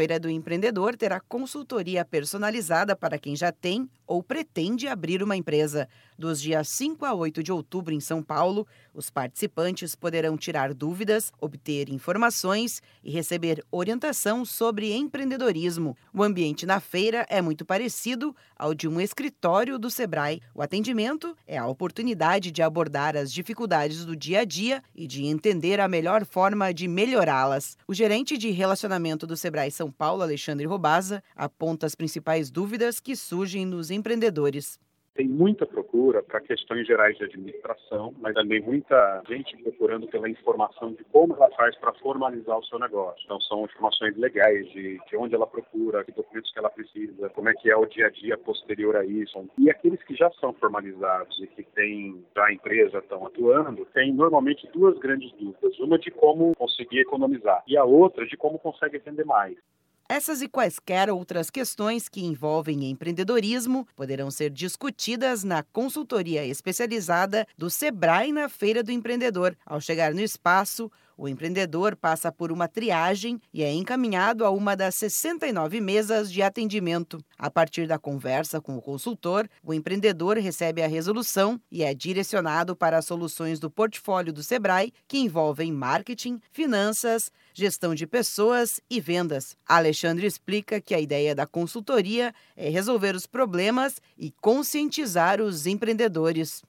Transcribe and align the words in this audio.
Feira 0.00 0.18
do 0.18 0.30
Empreendedor 0.30 0.96
terá 0.96 1.20
consultoria 1.20 2.06
personalizada 2.06 2.96
para 2.96 3.18
quem 3.18 3.36
já 3.36 3.52
tem 3.52 3.86
ou 4.10 4.24
pretende 4.24 4.88
abrir 4.88 5.22
uma 5.22 5.36
empresa. 5.36 5.88
Dos 6.18 6.42
dias 6.42 6.68
5 6.68 7.04
a 7.04 7.14
8 7.14 7.44
de 7.44 7.52
outubro 7.52 7.94
em 7.94 8.00
São 8.00 8.24
Paulo, 8.24 8.66
os 8.92 9.08
participantes 9.08 9.94
poderão 9.94 10.36
tirar 10.36 10.74
dúvidas, 10.74 11.32
obter 11.40 11.88
informações 11.88 12.82
e 13.04 13.10
receber 13.12 13.64
orientação 13.70 14.44
sobre 14.44 14.92
empreendedorismo. 14.92 15.96
O 16.12 16.24
ambiente 16.24 16.66
na 16.66 16.80
feira 16.80 17.24
é 17.30 17.40
muito 17.40 17.64
parecido 17.64 18.34
ao 18.58 18.74
de 18.74 18.88
um 18.88 19.00
escritório 19.00 19.78
do 19.78 19.88
Sebrae. 19.88 20.42
O 20.52 20.60
atendimento 20.60 21.36
é 21.46 21.56
a 21.56 21.68
oportunidade 21.68 22.50
de 22.50 22.62
abordar 22.62 23.16
as 23.16 23.32
dificuldades 23.32 24.04
do 24.04 24.16
dia 24.16 24.40
a 24.40 24.44
dia 24.44 24.82
e 24.92 25.06
de 25.06 25.24
entender 25.24 25.80
a 25.80 25.86
melhor 25.86 26.26
forma 26.26 26.74
de 26.74 26.88
melhorá-las. 26.88 27.78
O 27.86 27.94
gerente 27.94 28.36
de 28.36 28.50
relacionamento 28.50 29.24
do 29.24 29.36
Sebrae 29.36 29.70
São 29.70 29.90
Paulo, 29.90 30.22
Alexandre 30.22 30.66
Robaza, 30.66 31.22
aponta 31.36 31.86
as 31.86 31.94
principais 31.94 32.50
dúvidas 32.50 32.98
que 32.98 33.14
surgem 33.14 33.64
nos 33.64 33.88
empreendedores. 33.88 33.99
Tem 35.14 35.28
muita 35.28 35.66
procura 35.66 36.22
para 36.22 36.40
questões 36.40 36.86
gerais 36.86 37.18
de 37.18 37.24
administração, 37.24 38.14
mas 38.20 38.32
também 38.32 38.62
muita 38.62 39.22
gente 39.28 39.56
procurando 39.56 40.06
pela 40.06 40.28
informação 40.28 40.92
de 40.92 41.02
como 41.04 41.34
ela 41.34 41.50
faz 41.50 41.76
para 41.76 41.92
formalizar 41.94 42.56
o 42.56 42.64
seu 42.64 42.78
negócio. 42.78 43.20
Então, 43.24 43.40
são 43.40 43.64
informações 43.64 44.16
legais 44.16 44.66
de, 44.70 44.98
de 44.98 45.16
onde 45.16 45.34
ela 45.34 45.46
procura, 45.46 46.04
que 46.04 46.12
documentos 46.12 46.52
que 46.52 46.58
ela 46.58 46.70
precisa, 46.70 47.28
como 47.30 47.48
é 47.48 47.54
que 47.54 47.68
é 47.68 47.76
o 47.76 47.86
dia 47.86 48.06
a 48.06 48.10
dia 48.10 48.38
posterior 48.38 48.96
a 48.96 49.04
isso. 49.04 49.46
E 49.58 49.68
aqueles 49.68 50.02
que 50.04 50.14
já 50.14 50.30
são 50.40 50.52
formalizados 50.54 51.38
e 51.40 51.46
que 51.48 51.64
têm 51.64 52.24
já 52.34 52.46
a 52.46 52.52
empresa, 52.52 52.98
estão 52.98 53.26
atuando, 53.26 53.84
têm 53.86 54.14
normalmente 54.14 54.66
duas 54.72 54.96
grandes 54.98 55.32
dúvidas. 55.32 55.78
Uma 55.80 55.98
de 55.98 56.10
como 56.12 56.54
conseguir 56.54 57.00
economizar 57.00 57.62
e 57.66 57.76
a 57.76 57.84
outra 57.84 58.24
de 58.24 58.36
como 58.36 58.60
consegue 58.60 58.98
vender 58.98 59.26
mais. 59.26 59.58
Essas 60.10 60.42
e 60.42 60.48
quaisquer 60.48 61.08
outras 61.08 61.50
questões 61.50 62.08
que 62.08 62.20
envolvem 62.20 62.90
empreendedorismo 62.90 63.86
poderão 63.94 64.28
ser 64.28 64.50
discutidas 64.50 65.44
na 65.44 65.62
consultoria 65.62 66.44
especializada 66.44 67.46
do 67.56 67.70
Sebrae 67.70 68.32
na 68.32 68.48
Feira 68.48 68.82
do 68.82 68.90
Empreendedor. 68.90 69.56
Ao 69.64 69.80
chegar 69.80 70.12
no 70.12 70.20
espaço, 70.20 70.90
o 71.20 71.28
empreendedor 71.28 71.94
passa 71.94 72.32
por 72.32 72.50
uma 72.50 72.66
triagem 72.66 73.38
e 73.52 73.62
é 73.62 73.70
encaminhado 73.70 74.42
a 74.42 74.50
uma 74.50 74.74
das 74.74 74.94
69 74.94 75.78
mesas 75.78 76.32
de 76.32 76.40
atendimento. 76.40 77.22
A 77.38 77.50
partir 77.50 77.86
da 77.86 77.98
conversa 77.98 78.58
com 78.58 78.74
o 78.74 78.80
consultor, 78.80 79.46
o 79.62 79.74
empreendedor 79.74 80.38
recebe 80.38 80.82
a 80.82 80.88
resolução 80.88 81.60
e 81.70 81.84
é 81.84 81.92
direcionado 81.92 82.74
para 82.74 82.96
as 82.96 83.04
soluções 83.04 83.60
do 83.60 83.70
portfólio 83.70 84.32
do 84.32 84.42
Sebrae, 84.42 84.94
que 85.06 85.18
envolvem 85.18 85.70
marketing, 85.70 86.40
finanças, 86.50 87.30
gestão 87.52 87.94
de 87.94 88.06
pessoas 88.06 88.80
e 88.90 89.00
vendas. 89.00 89.56
Alexandre 89.68 90.26
explica 90.26 90.80
que 90.80 90.94
a 90.94 91.00
ideia 91.00 91.34
da 91.34 91.46
consultoria 91.46 92.34
é 92.56 92.68
resolver 92.68 93.14
os 93.14 93.26
problemas 93.26 94.00
e 94.18 94.30
conscientizar 94.40 95.40
os 95.40 95.66
empreendedores 95.66 96.62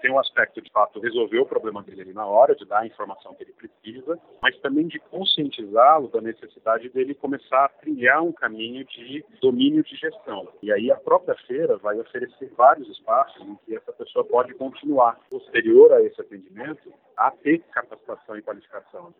tem 0.00 0.10
um 0.10 0.18
aspecto 0.18 0.60
de 0.60 0.70
fato 0.70 1.00
resolver 1.00 1.38
o 1.38 1.46
problema 1.46 1.82
dele 1.82 2.02
ali 2.02 2.12
na 2.12 2.26
hora, 2.26 2.54
de 2.54 2.64
dar 2.64 2.80
a 2.80 2.86
informação 2.86 3.34
que 3.34 3.42
ele 3.42 3.52
precisa, 3.52 4.18
mas 4.40 4.56
também 4.60 4.86
de 4.86 4.98
conscientizá-lo 4.98 6.08
da 6.08 6.20
necessidade 6.20 6.88
dele 6.88 7.14
começar 7.14 7.64
a 7.64 7.68
trilhar 7.68 8.22
um 8.22 8.32
caminho 8.32 8.84
de 8.84 9.24
domínio 9.40 9.82
de 9.82 9.96
gestão. 9.96 10.48
E 10.62 10.72
aí 10.72 10.90
a 10.90 10.96
própria 10.96 11.36
feira 11.46 11.76
vai 11.78 11.98
oferecer 11.98 12.52
vários 12.56 12.88
espaços 12.88 13.42
em 13.42 13.56
que 13.66 13.76
essa 13.76 13.92
pessoa 13.92 14.24
pode 14.24 14.54
continuar, 14.54 15.18
posterior 15.28 15.92
a 15.92 16.02
esse 16.02 16.20
atendimento, 16.20 16.92
a 17.16 17.30
ter 17.30 17.58
capacitação 17.72 18.36
e 18.36 18.42
qualificação. 18.42 19.14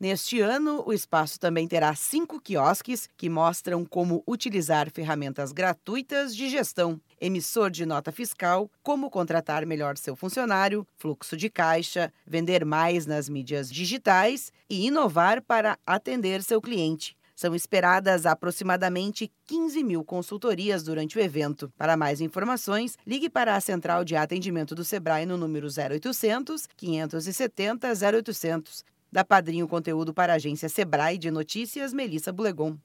Neste 0.00 0.40
ano, 0.40 0.82
o 0.86 0.94
espaço 0.94 1.38
também 1.38 1.68
terá 1.68 1.94
cinco 1.94 2.40
quiosques 2.40 3.06
que 3.18 3.28
mostram 3.28 3.84
como 3.84 4.24
utilizar 4.26 4.90
ferramentas 4.90 5.52
gratuitas 5.52 6.34
de 6.34 6.48
gestão, 6.48 6.98
emissor 7.20 7.70
de 7.70 7.84
nota 7.84 8.10
fiscal, 8.10 8.70
como 8.82 9.10
contratar 9.10 9.66
melhor 9.66 9.98
seu 9.98 10.16
funcionário, 10.16 10.86
fluxo 10.96 11.36
de 11.36 11.50
caixa, 11.50 12.10
vender 12.26 12.64
mais 12.64 13.04
nas 13.04 13.28
mídias 13.28 13.70
digitais 13.70 14.50
e 14.70 14.86
inovar 14.86 15.42
para 15.42 15.78
atender 15.86 16.42
seu 16.42 16.62
cliente. 16.62 17.14
São 17.36 17.54
esperadas 17.54 18.24
aproximadamente 18.24 19.30
15 19.44 19.84
mil 19.84 20.02
consultorias 20.02 20.82
durante 20.82 21.18
o 21.18 21.20
evento. 21.20 21.70
Para 21.76 21.94
mais 21.94 22.22
informações, 22.22 22.96
ligue 23.06 23.28
para 23.28 23.54
a 23.54 23.60
Central 23.60 24.02
de 24.02 24.16
Atendimento 24.16 24.74
do 24.74 24.82
Sebrae 24.82 25.26
no 25.26 25.36
número 25.36 25.66
0800 25.66 26.66
570 26.74 27.88
0800 27.92 28.82
da 29.10 29.24
Padrinho 29.24 29.66
Conteúdo 29.66 30.14
para 30.14 30.32
a 30.32 30.36
agência 30.36 30.68
Sebrae 30.68 31.18
de 31.18 31.30
Notícias, 31.30 31.92
Melissa 31.92 32.32
Bulegon. 32.32 32.76